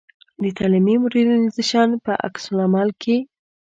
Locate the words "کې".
3.01-3.17